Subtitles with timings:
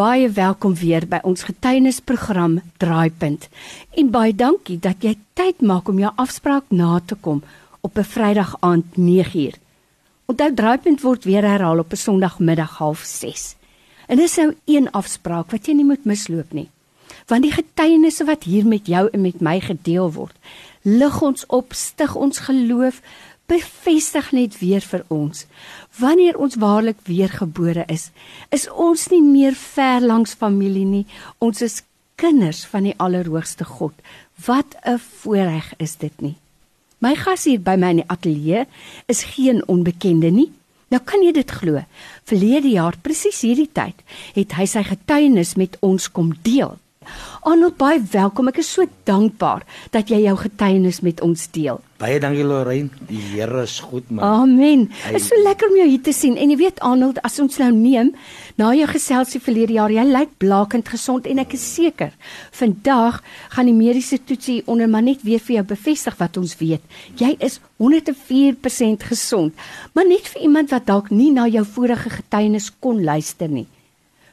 [0.00, 3.48] baie welkom weer by ons getuienisprogram Draaipunt.
[4.00, 7.42] En baie dankie dat jy tyd maak om jou afspraak na te kom
[7.84, 9.54] op 'n Vrydag aand 9uur.
[10.26, 13.56] Onthou Draaipunt word weer herhaal op 'n Sondagmiddag 06:30.
[14.06, 16.68] En dis nou een afspraak wat jy nie moet misloop nie.
[17.26, 20.36] Want die getuienisse wat hier met jou en met my gedeel word,
[20.82, 23.00] lig ons op, stig ons geloof,
[23.50, 25.44] bevestig net weer vir ons.
[25.98, 28.10] Wanneer ons waarlik weergebore is
[28.54, 31.06] is ons nie meer ver langs familie nie.
[31.38, 31.82] Ons is
[32.20, 33.94] kinders van die allerhoogste God.
[34.46, 36.36] Wat 'n voorreg is dit nie.
[36.98, 38.66] My gas hier by my in die ateljee
[39.06, 40.50] is geen onbekende nie.
[40.90, 41.84] Nou kan jy dit glo.
[42.24, 43.94] Verlede jaar presies hierdie tyd
[44.34, 46.76] het hy sy getuienis met ons kom deel
[47.40, 48.50] Arnold, baie welkom.
[48.50, 49.62] Ek is so dankbaar
[49.94, 51.80] dat jy jou getuienis met ons deel.
[52.00, 52.88] Baie dankie Lorraine.
[53.08, 54.24] Die Here is goed man.
[54.24, 54.86] Amen.
[55.06, 56.36] Dit is so lekker om jou hier te sien.
[56.40, 58.12] En jy weet Arnold, as ons nou neem
[58.60, 62.12] na jou geselsie verlede jaar, jy lyk blakend gesond en ek is seker
[62.56, 63.22] vandag
[63.56, 66.84] gaan die mediese toetsie onder maar net weer vir jou bevestig wat ons weet.
[67.20, 69.68] Jy is 104% gesond.
[69.96, 73.68] Maar net vir iemand wat dalk nie na jou vorige getuienis kon luister nie.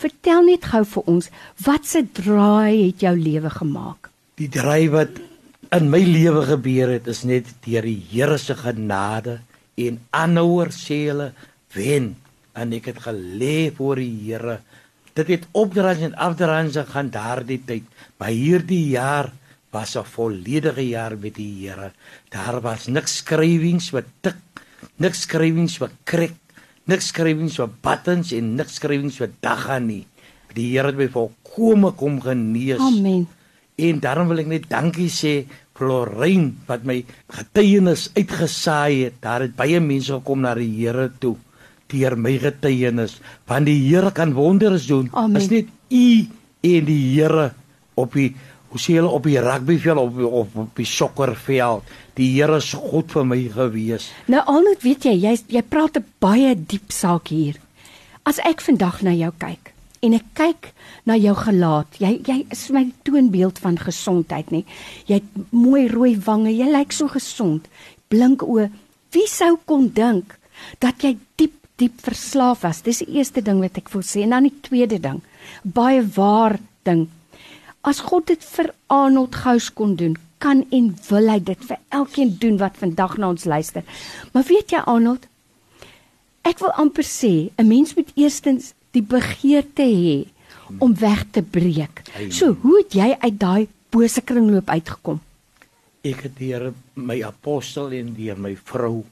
[0.00, 1.28] Vertel net gou vir ons,
[1.66, 4.08] wat se draai het jou lewe gemaak?
[4.40, 5.18] Die draai wat
[5.76, 9.40] in my lewe gebeur het, is net deur die Here se genade
[9.76, 11.30] en aanhouer seele
[11.76, 12.14] wen
[12.56, 14.58] en ek het geleef voor die Here.
[15.18, 17.84] Dit het opdraande en afdraande gaan daardie tyd.
[18.18, 19.32] By hierdie jaar
[19.70, 21.92] was 'n volledige jaar met die Here.
[22.30, 24.40] Daar was niks skrywings wat tik,
[24.96, 26.34] niks skrywings wat krek
[26.88, 30.04] niks skrywings so buttons en niks skrywings so dagga nie.
[30.54, 32.80] Die Here het my volkome kom genees.
[32.82, 33.26] Amen.
[33.80, 35.34] En daarom wil ek net dankie sê
[35.76, 36.98] vir Lorraine wat my
[37.32, 39.20] getuienis uitgesaai het.
[39.22, 41.36] Daar het baie mense gekom na die Here toe
[41.90, 43.18] deur my getuienis.
[43.48, 45.10] Want die Here kan wondere doen.
[45.10, 46.06] Dit is net u
[46.60, 47.50] en die Here
[47.94, 48.34] op die
[48.70, 51.86] hoe sê hulle op die rugbyveld op op op die sokkerveld.
[52.18, 54.10] Die Here is God vir my gewees.
[54.30, 57.56] Nou alnet weet jy, jy jy praat 'n baie diep saak hier.
[58.22, 59.72] As ek vandag na jou kyk
[60.02, 60.72] en ek kyk
[61.04, 64.64] na jou gelaat, jy jy is my toonbeeld van gesondheid, nê.
[65.06, 67.68] Jy het mooi rooi wange, jy lyk so gesond,
[68.08, 68.70] blink oë.
[69.12, 70.38] Wie sou kon dink
[70.78, 72.82] dat jy diep diep verslaaf was?
[72.82, 75.22] Dis die eerste ding wat ek wil sê en dan die tweede ding.
[75.64, 77.08] Baie waar ding
[77.80, 82.34] As God dit vir Arnold Gous kon doen, kan en wil hy dit vir elkeen
[82.40, 83.84] doen wat vandag na ons luister.
[84.32, 85.24] Maar weet jy Arnold,
[86.44, 90.28] ek wil amper sê 'n mens moet eerstens die begeerte hê
[90.78, 92.02] om weg te breek.
[92.28, 95.20] So, hoe het jy uit daai bose kringloop uitgekom?
[96.04, 99.04] Ek het deur my apostel en deur my vrou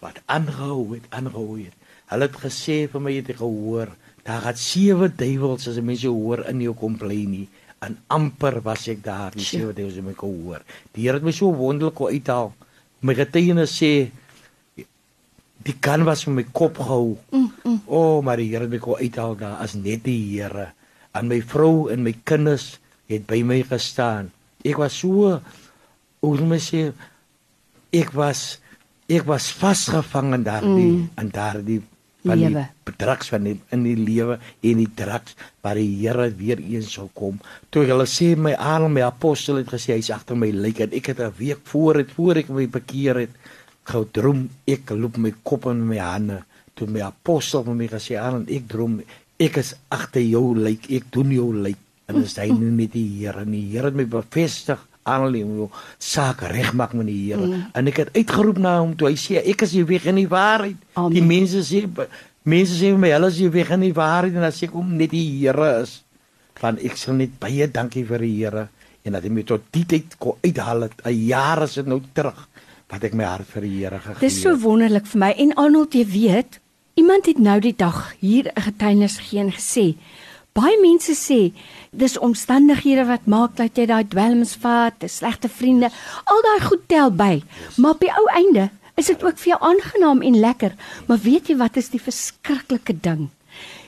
[0.00, 1.74] wat aangehou het, aangehou het.
[2.06, 3.88] Hulle het gesê vir my het ek gehoor,
[4.22, 7.48] daar gaan sewe duiwels as mense hoor in jou kom bly nie
[7.82, 10.62] en amper was ek daar die sewe dae as my gehoor.
[10.94, 12.52] Die Here het my so wonderlik uithaal.
[13.02, 13.92] My getuienis sê
[15.62, 17.16] die kan was vir my kop gehou.
[17.30, 17.80] Mm, mm.
[17.86, 20.70] O, oh, maar die Here het my uithaal daar as net die Here.
[21.12, 22.76] En my vrou en my kinders
[23.10, 24.30] het by my gestaan.
[24.64, 25.40] Ek was so
[26.22, 26.82] hoe moet ek sê
[27.92, 28.60] ek was
[29.10, 31.08] ek was vasgevang in daardie mm.
[31.18, 31.80] in daardie
[32.22, 32.64] van lewe.
[32.86, 36.92] die drugs van die, in die lewe en die drugs waar die Here weer eens
[36.96, 37.40] sal kom.
[37.70, 41.12] Toe hulle sê my aan my apostel het gesê hy's agter my lyk en ek
[41.12, 43.34] het 'n week voor het voor ek my bekeer het
[43.84, 46.42] gou droom ek loop my kop in my hande.
[46.74, 49.02] Toe my apostel vir my gesê aan ek droom.
[49.38, 50.90] Ek is agter jou lyk.
[50.90, 51.78] Ek doen jou lyk.
[52.08, 53.40] En is hy nie met die Here.
[53.40, 57.46] En die Here het my bevestig om saak regmaak met die Here.
[57.46, 57.64] Mm.
[57.72, 60.28] En ek het uitgeroep na hom toe hy sê ek is die weg en die
[60.28, 60.76] waarheid.
[60.94, 61.12] Amen.
[61.12, 61.86] Die mense sê
[62.42, 64.96] mense sê my hulle is die weg en die waarheid en dan sê ek om
[64.96, 66.02] net die Here is.
[66.60, 68.68] Want ek sê net baie dankie vir die Here
[69.02, 70.98] en dat hy my tot die tyd kon uithaal het.
[71.04, 72.48] 'n Jaar is dit nou terug
[72.88, 74.20] wat ek my hart vir die Here gegee het.
[74.20, 76.62] Dis so wonderlik vir my en Arnold jy weet
[76.94, 79.96] Iemand het nou die dag hier 'n getuienis gegee en gesê
[80.52, 81.52] Baie mense sê
[81.96, 85.88] dis omstandighede wat maak dat jy daai dwelms vat, dis slegte vriende,
[86.28, 87.40] al daai goed tel by.
[87.80, 88.68] Maar op die ou einde
[89.00, 90.74] is dit ook vir jou aangenaam en lekker.
[91.08, 93.30] Maar weet jy wat is die verskriklike ding?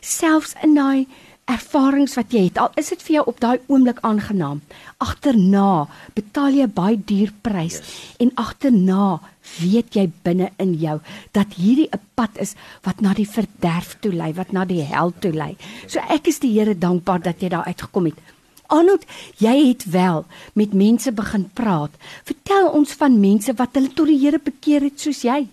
[0.00, 1.04] Selfs in daai
[1.50, 4.62] ervarings wat jy het, al is dit vir jou op daai oomblik aangenaam,
[5.04, 5.86] agterna
[6.16, 7.94] betaal jy baie duur prys yes.
[8.24, 9.18] en agterna
[9.58, 10.98] weet jy binne in jou
[11.36, 15.12] dat hierdie 'n pad is wat na die verderf toe lei, wat na die hel
[15.20, 15.56] toe lei.
[15.86, 18.18] So ek is die Here dankbaar dat jy daar uitgekom het.
[18.66, 19.04] Arnold,
[19.38, 20.24] jy het wel
[20.54, 21.90] met mense begin praat.
[22.24, 25.46] Vertel ons van mense wat hulle tot die Here bekeer het soos jy.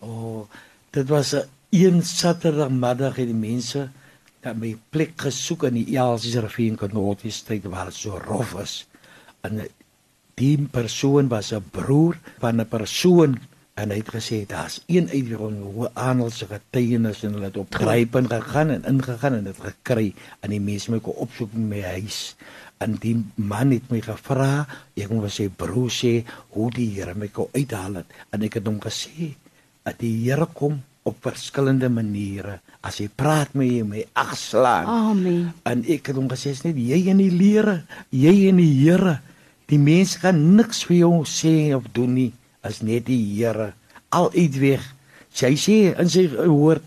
[0.00, 0.46] O, oh,
[0.90, 3.90] dit was 'n een Saterdagmiddag het die mense
[4.54, 8.86] my plek gesoek in die Elsies rivier in Kanoties tyd waar dit so rof is.
[9.42, 9.64] En
[10.36, 13.38] die persoon was 'n broer van 'n persoon
[13.76, 17.74] en hy het gesê daar's een uitweg om hoe aanelse getuienis en hulle het op
[17.74, 21.82] grypen gegaan en ingegaan en dit gekry en die mense moet kom opsoek in my
[21.82, 22.20] huis
[22.84, 24.66] en die man het my gevra
[24.96, 26.12] ek moet sê broer sê
[26.56, 29.34] hoe die Here my kon uithaal het en ek het hom gesê
[29.84, 32.58] dat die Here kom op verskillende maniere.
[32.82, 35.52] As jy praat met jy my agslaan Amen.
[35.68, 37.78] en ek het hom gesê is net jy en die leere
[38.10, 39.20] jy en die Here.
[39.70, 42.32] Die mense kan niks vir jou sê of doen nie.
[42.66, 43.72] Is net die Here.
[44.14, 44.84] Al uitweg
[45.36, 46.84] sy sê in sy woord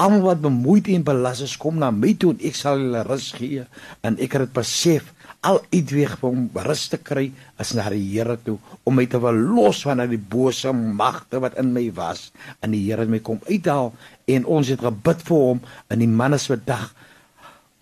[0.00, 3.30] almal wat bemoeid en belas is kom na my toe en ek sal hulle rus
[3.36, 3.66] gee.
[4.02, 5.10] En ek het dit besef
[5.42, 7.26] al uitweg om rus te kry
[7.62, 11.58] is na die Here toe om my te verlos van al die bose magte wat
[11.58, 12.28] in my was
[12.62, 13.90] en die Here het my kom uithaal
[14.30, 16.92] en ons het gebid vir hom in die mannes se dag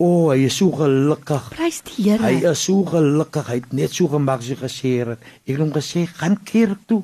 [0.01, 1.51] O, oh, hy is so gelukkig.
[1.53, 2.23] Prys die Here.
[2.25, 3.51] Hy is so gelukkig.
[3.51, 5.27] Hy het net so gemaak as hy gesê het.
[5.45, 7.03] Ek het hom gesê, "Gaan kerk toe."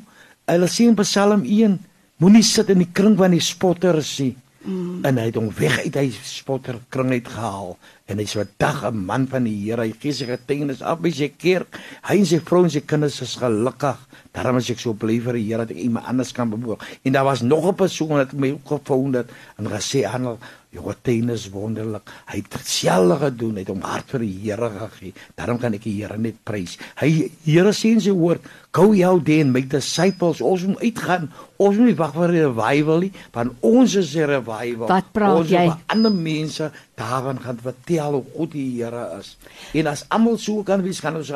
[0.49, 1.77] Hulle sê in Psalm 1,
[2.17, 4.33] moenie sit in die kring van die spotters nie.
[4.67, 5.05] Mm.
[5.07, 7.77] En hy het hom weg uit hy spotter kring uit gehaal
[8.11, 9.83] en hy's 'n dag 'n man van die Here.
[9.83, 11.79] Hy gee sy getuienis af by sy kerk.
[12.03, 13.99] Hy en sy vrou en sy kinders is gelukkig.
[14.33, 16.99] Daarom is ek so bly vir die Here dat ek iemand anders kan bemoedig.
[17.05, 20.39] En daar was nog 'n persoon wat my gefoon het en gesê aan
[20.77, 22.11] Jou getuienis wonderlik.
[22.29, 25.15] Hy het dieselfde gedoen, hy het hom hart vir die Here gegee.
[25.39, 26.77] Daarom kan ek die Here net prys.
[27.01, 28.45] Hy Here sê in sy woord,
[28.77, 28.93] "Go
[29.25, 31.31] den met die disciples, ons moet uitgaan.
[31.57, 34.89] Ons moet nie wag vir 'n revival nie, want ons is 'n revival.
[34.89, 35.67] Wat praat ons jy?
[35.67, 39.37] Ons ander mense daarvan gaan vertel hoe goed die Here is.
[39.73, 41.33] En as almal so kan wees, gaan ons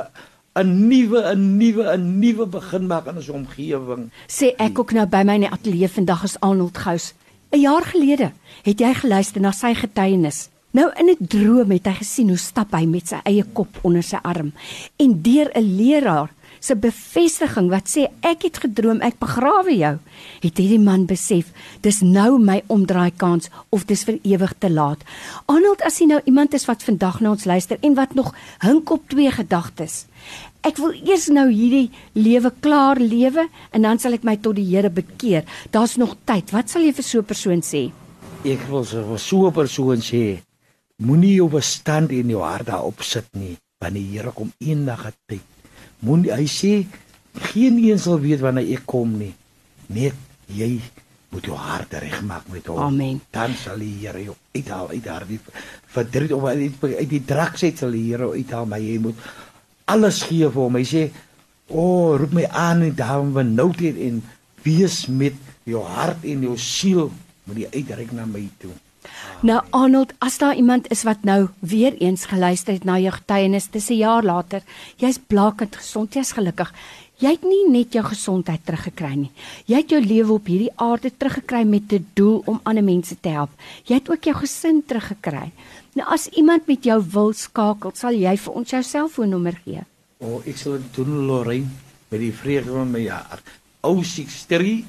[0.54, 4.10] 'n nuwe 'n nuwe 'n nuwe begin maak in ons omgewing.
[4.26, 7.14] Sê ek ook nou by my in die ateljee vandag is Arnold Gous.
[7.52, 8.32] 'n Jaar gelede
[8.62, 10.48] het jy geluister na sy getuienis.
[10.70, 14.02] Nou in 'n droom het hy gesien hoe stap hy met sy eie kop onder
[14.02, 14.52] sy arm
[14.96, 19.94] en deur 'n leraar se bevestiging wat sê ek het gedroom ek begrawe jou.
[20.44, 21.50] Het hierdie man besef
[21.84, 25.02] dis nou my omdraai kans of dis vir ewig te laat.
[25.48, 28.34] Arnold as jy nou iemand is wat vandag na ons luister en wat nog
[28.64, 30.04] hink op twee gedagtes.
[30.60, 34.68] Ek wil eers nou hierdie lewe klaar lewe en dan sal ek my tot die
[34.68, 35.48] Here bekeer.
[35.72, 36.52] Daar's nog tyd.
[36.52, 37.90] Wat sal jy vir so 'n persoon sê?
[38.44, 40.42] Ek wil vir so 'n persoon sê,
[40.98, 45.12] moenie jou verstand en jou hart daarop sit nie, want die Here kom eendag 'n
[45.26, 45.49] tyd.
[46.06, 46.72] Moenie hy sê
[47.52, 49.34] geen een sal weet wanneer ek kom nie.
[49.92, 50.16] Net
[50.48, 50.80] jy
[51.30, 52.80] moet jou hart regmaak met hom.
[52.82, 53.20] Amen.
[53.30, 55.38] Dan sal die Here jou uithaal uit daardie
[55.94, 59.30] verdriet of uit, uit die draksheid sal die Here uithaal, maar jy moet
[59.90, 60.78] alles gee vir hom.
[60.78, 61.10] Hy sê,
[61.68, 64.22] "O, oh, roep my aan en daarom benoudheid en
[64.62, 67.12] wees met jou hart en jou siel
[67.44, 68.74] moet jy uitreik na my toe."
[69.42, 73.70] Nou Arnold, as daar iemand is wat nou weer eens geluister het na jou getuienis,
[73.70, 74.62] dis 'n jaar later,
[74.96, 76.72] jy's blakend gesond, jy's gelukkig.
[77.20, 79.30] Jy het nie net jou gesondheid teruggekry nie.
[79.66, 83.28] Jy het jou lewe op hierdie aarde teruggekry met 'n doel om ander mense te
[83.28, 83.50] help.
[83.84, 85.52] Jy het ook jou gesin teruggekry.
[85.94, 89.82] Nou as iemand met jou wil skakel, sal jy vir ons jou selfoonnommer gee.
[90.18, 91.68] O, oh, ek sal dit doen Lorraine
[92.08, 93.42] met die vrede van my jaar.
[93.82, 94.84] 063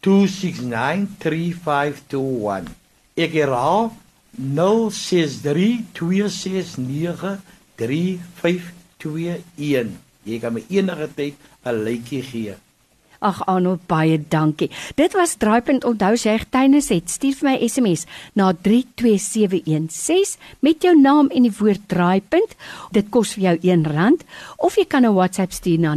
[0.00, 2.79] 269 3521.
[3.20, 3.90] Ek herhaal
[4.32, 7.36] 063 269
[7.76, 9.92] 3521.
[10.24, 11.34] Jy kan my enige tyd
[11.64, 12.54] 'n likeie gee.
[13.20, 14.70] Ag Arnold, baie dankie.
[14.96, 15.84] Dit was Draaipunt.
[15.84, 21.42] Onthou as jy getuienis het, stuur vir my SMS na 32716 met jou naam en
[21.42, 22.56] die woord Draaipunt.
[22.92, 24.20] Dit kos vir jou R1
[24.56, 25.94] of jy kan 'n WhatsApp stuur na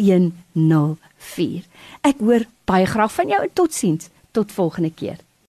[0.00, 1.66] 0846614104.
[2.00, 4.08] Ek hoor baie graag van jou en totsiens.
[4.30, 5.18] Tot volgende keer.